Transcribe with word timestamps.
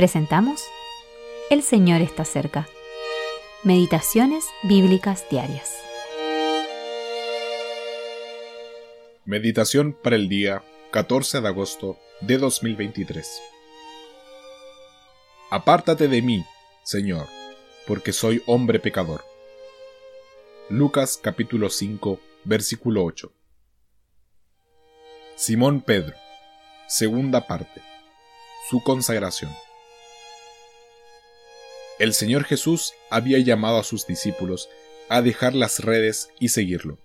Presentamos 0.00 0.64
El 1.50 1.62
Señor 1.62 2.00
está 2.00 2.24
cerca. 2.24 2.66
Meditaciones 3.64 4.46
Bíblicas 4.62 5.26
Diarias. 5.28 5.76
Meditación 9.26 9.92
para 9.92 10.16
el 10.16 10.30
día 10.30 10.64
14 10.90 11.42
de 11.42 11.48
agosto 11.48 11.98
de 12.22 12.38
2023. 12.38 13.42
Apártate 15.50 16.08
de 16.08 16.22
mí, 16.22 16.46
Señor, 16.82 17.26
porque 17.86 18.14
soy 18.14 18.42
hombre 18.46 18.78
pecador. 18.78 19.22
Lucas 20.70 21.20
capítulo 21.22 21.68
5, 21.68 22.18
versículo 22.44 23.04
8. 23.04 23.30
Simón 25.36 25.82
Pedro, 25.82 26.16
segunda 26.88 27.46
parte. 27.46 27.82
Su 28.70 28.82
consagración. 28.82 29.50
El 32.00 32.14
Señor 32.14 32.44
Jesús 32.44 32.94
había 33.10 33.38
llamado 33.40 33.76
a 33.78 33.84
sus 33.84 34.06
discípulos 34.06 34.70
a 35.10 35.20
dejar 35.20 35.54
las 35.54 35.80
redes 35.80 36.30
y 36.40 36.48
seguirlo. 36.48 36.96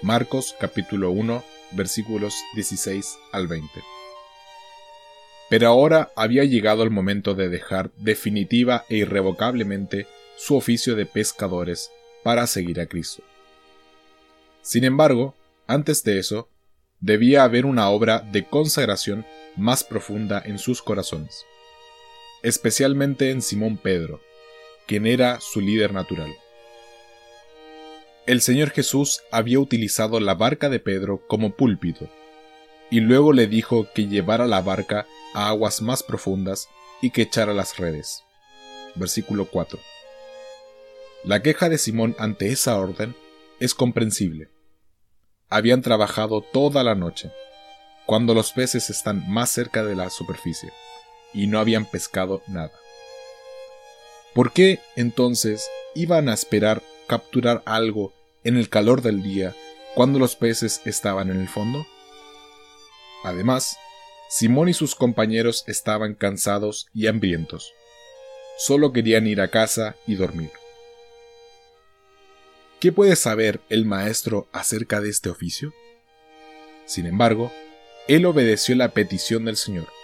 Marcos 0.00 0.56
capítulo 0.58 1.10
1 1.10 1.44
versículos 1.72 2.34
16 2.54 3.18
al 3.32 3.48
20. 3.48 3.68
Pero 5.50 5.68
ahora 5.68 6.10
había 6.16 6.44
llegado 6.44 6.84
el 6.84 6.90
momento 6.90 7.34
de 7.34 7.50
dejar 7.50 7.90
definitiva 7.98 8.86
e 8.88 8.96
irrevocablemente 8.96 10.06
su 10.38 10.56
oficio 10.56 10.96
de 10.96 11.04
pescadores 11.04 11.90
para 12.22 12.46
seguir 12.46 12.80
a 12.80 12.86
Cristo. 12.86 13.22
Sin 14.62 14.84
embargo, 14.84 15.34
antes 15.66 16.02
de 16.02 16.18
eso, 16.18 16.48
debía 17.00 17.44
haber 17.44 17.66
una 17.66 17.90
obra 17.90 18.20
de 18.20 18.46
consagración 18.46 19.26
más 19.54 19.84
profunda 19.84 20.42
en 20.42 20.58
sus 20.58 20.80
corazones 20.80 21.44
especialmente 22.42 23.30
en 23.30 23.42
Simón 23.42 23.76
Pedro, 23.76 24.20
quien 24.86 25.06
era 25.06 25.40
su 25.40 25.60
líder 25.60 25.92
natural. 25.92 26.34
El 28.26 28.40
Señor 28.40 28.70
Jesús 28.70 29.22
había 29.30 29.58
utilizado 29.58 30.20
la 30.20 30.34
barca 30.34 30.68
de 30.68 30.80
Pedro 30.80 31.26
como 31.26 31.54
púlpito, 31.54 32.08
y 32.90 33.00
luego 33.00 33.32
le 33.32 33.46
dijo 33.46 33.88
que 33.94 34.06
llevara 34.06 34.46
la 34.46 34.60
barca 34.60 35.06
a 35.34 35.48
aguas 35.48 35.82
más 35.82 36.02
profundas 36.02 36.68
y 37.02 37.10
que 37.10 37.22
echara 37.22 37.52
las 37.52 37.76
redes. 37.76 38.22
Versículo 38.94 39.46
4. 39.46 39.78
La 41.24 41.42
queja 41.42 41.68
de 41.68 41.78
Simón 41.78 42.14
ante 42.18 42.48
esa 42.48 42.78
orden 42.78 43.14
es 43.60 43.74
comprensible. 43.74 44.50
Habían 45.48 45.82
trabajado 45.82 46.42
toda 46.42 46.84
la 46.84 46.94
noche, 46.94 47.30
cuando 48.06 48.34
los 48.34 48.52
peces 48.52 48.90
están 48.90 49.28
más 49.28 49.50
cerca 49.50 49.84
de 49.84 49.96
la 49.96 50.10
superficie 50.10 50.70
y 51.32 51.46
no 51.46 51.58
habían 51.58 51.84
pescado 51.84 52.42
nada. 52.46 52.72
¿Por 54.34 54.52
qué 54.52 54.80
entonces 54.96 55.68
iban 55.94 56.28
a 56.28 56.34
esperar 56.34 56.82
capturar 57.06 57.62
algo 57.64 58.12
en 58.44 58.56
el 58.56 58.68
calor 58.68 59.02
del 59.02 59.22
día 59.22 59.54
cuando 59.94 60.18
los 60.18 60.36
peces 60.36 60.80
estaban 60.84 61.30
en 61.30 61.40
el 61.40 61.48
fondo? 61.48 61.86
Además, 63.24 63.76
Simón 64.28 64.68
y 64.68 64.74
sus 64.74 64.94
compañeros 64.94 65.64
estaban 65.66 66.14
cansados 66.14 66.86
y 66.94 67.06
hambrientos. 67.06 67.72
Solo 68.58 68.92
querían 68.92 69.26
ir 69.26 69.40
a 69.40 69.48
casa 69.48 69.96
y 70.06 70.14
dormir. 70.14 70.50
¿Qué 72.80 72.92
puede 72.92 73.16
saber 73.16 73.60
el 73.70 73.86
maestro 73.86 74.46
acerca 74.52 75.00
de 75.00 75.10
este 75.10 75.30
oficio? 75.30 75.72
Sin 76.84 77.06
embargo, 77.06 77.52
él 78.06 78.24
obedeció 78.24 78.76
la 78.76 78.90
petición 78.90 79.44
del 79.44 79.56
Señor 79.56 79.97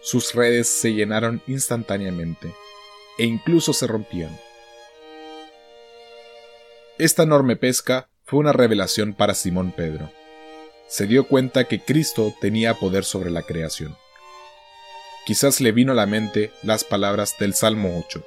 sus 0.00 0.34
redes 0.34 0.68
se 0.68 0.92
llenaron 0.92 1.42
instantáneamente 1.46 2.54
e 3.18 3.24
incluso 3.24 3.72
se 3.72 3.86
rompían. 3.86 4.38
Esta 6.98 7.22
enorme 7.22 7.56
pesca 7.56 8.08
fue 8.24 8.40
una 8.40 8.52
revelación 8.52 9.14
para 9.14 9.34
Simón 9.34 9.72
Pedro. 9.72 10.10
Se 10.86 11.06
dio 11.06 11.26
cuenta 11.26 11.64
que 11.64 11.80
Cristo 11.80 12.34
tenía 12.40 12.74
poder 12.74 13.04
sobre 13.04 13.30
la 13.30 13.42
creación. 13.42 13.96
Quizás 15.26 15.60
le 15.60 15.72
vino 15.72 15.92
a 15.92 15.94
la 15.94 16.06
mente 16.06 16.50
las 16.62 16.84
palabras 16.84 17.36
del 17.38 17.54
Salmo 17.54 18.02
8. 18.06 18.24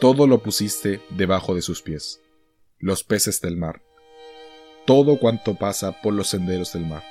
Todo 0.00 0.26
lo 0.26 0.42
pusiste 0.42 1.00
debajo 1.10 1.54
de 1.54 1.62
sus 1.62 1.82
pies, 1.82 2.20
los 2.78 3.04
peces 3.04 3.40
del 3.40 3.56
mar, 3.56 3.82
todo 4.86 5.18
cuanto 5.18 5.54
pasa 5.54 6.00
por 6.00 6.14
los 6.14 6.28
senderos 6.28 6.72
del 6.72 6.86
mar. 6.86 7.04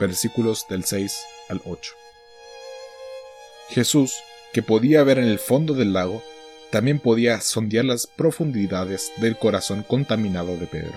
Versículos 0.00 0.66
del 0.68 0.84
6 0.84 1.18
al 1.48 1.60
8. 1.64 1.92
Jesús, 3.70 4.14
que 4.52 4.62
podía 4.62 5.02
ver 5.04 5.18
en 5.18 5.24
el 5.24 5.38
fondo 5.38 5.74
del 5.74 5.92
lago, 5.92 6.22
también 6.70 7.00
podía 7.00 7.40
sondear 7.40 7.84
las 7.84 8.06
profundidades 8.06 9.12
del 9.16 9.36
corazón 9.36 9.82
contaminado 9.82 10.56
de 10.56 10.66
Pedro. 10.66 10.94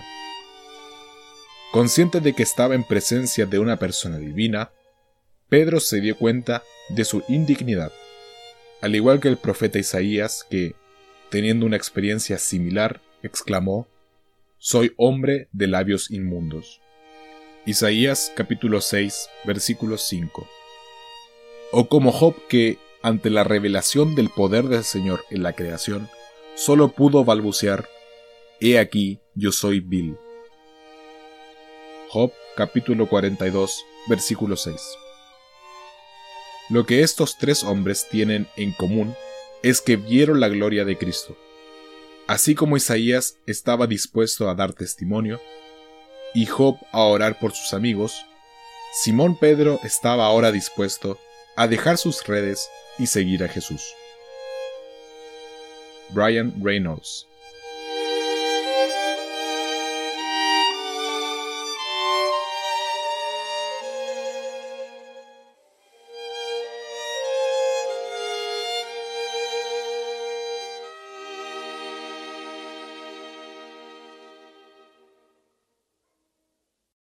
Consciente 1.72 2.20
de 2.20 2.34
que 2.34 2.44
estaba 2.44 2.76
en 2.76 2.84
presencia 2.84 3.46
de 3.46 3.60
una 3.60 3.78
persona 3.78 4.18
divina, 4.18 4.72
Pedro 5.48 5.80
se 5.80 6.02
dio 6.02 6.18
cuenta 6.18 6.64
de 6.90 7.06
su 7.06 7.24
indignidad, 7.28 7.92
al 8.82 8.96
igual 8.96 9.20
que 9.20 9.30
el 9.30 9.38
profeta 9.38 9.80
Isaías 9.80 10.46
que, 10.50 10.76
teniendo 11.30 11.66
una 11.66 11.78
experiencia 11.78 12.38
similar, 12.38 13.02
exclamó, 13.24 13.88
Soy 14.58 14.94
hombre 14.98 15.48
de 15.52 15.68
labios 15.68 16.12
inmundos. 16.12 16.82
Isaías 17.66 18.32
capítulo 18.36 18.82
6 18.82 19.30
versículo 19.46 20.00
5 20.00 20.48
o 21.72 21.88
como 21.88 22.12
Job 22.12 22.36
que, 22.48 22.80
ante 23.04 23.30
la 23.30 23.44
revelación 23.44 24.16
del 24.16 24.30
poder 24.30 24.66
del 24.66 24.84
Señor 24.84 25.24
en 25.30 25.44
la 25.44 25.54
creación, 25.54 26.10
solo 26.56 26.90
pudo 26.90 27.24
balbucear, 27.24 27.88
He 28.60 28.78
aquí, 28.78 29.20
yo 29.36 29.52
soy 29.52 29.80
vil. 29.80 30.18
Job 32.10 32.32
capítulo 32.56 33.08
42, 33.08 33.86
versículo 34.10 34.58
6. 34.58 34.76
Lo 36.70 36.86
que 36.86 37.02
estos 37.02 37.38
tres 37.38 37.64
hombres 37.64 38.08
tienen 38.10 38.48
en 38.58 38.72
común 38.72 39.16
es 39.64 39.82
que 39.82 39.96
vieron 39.96 40.40
la 40.40 40.50
gloria 40.50 40.84
de 40.84 40.98
Cristo. 40.98 41.38
Así 42.28 42.54
como 42.54 42.76
Isaías 42.76 43.38
estaba 43.46 43.88
dispuesto 43.88 44.50
a 44.50 44.56
dar 44.56 44.74
testimonio, 44.74 45.40
y 46.34 46.46
Job 46.46 46.78
a 46.92 47.02
orar 47.02 47.40
por 47.40 47.54
sus 47.54 47.74
amigos, 47.74 48.26
Simón 48.94 49.38
Pedro 49.38 49.80
estaba 49.84 50.26
ahora 50.26 50.52
dispuesto 50.52 51.18
a 51.56 51.68
dejar 51.68 51.98
sus 51.98 52.26
redes 52.28 52.70
y 52.98 53.08
seguir 53.08 53.44
a 53.44 53.48
Jesús. 53.48 53.82
Brian 56.10 56.54
Reynolds 56.62 57.28